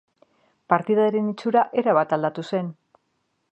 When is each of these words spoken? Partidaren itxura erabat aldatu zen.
Partidaren 0.73 1.27
itxura 1.33 1.65
erabat 1.83 2.15
aldatu 2.19 2.49
zen. 2.53 2.75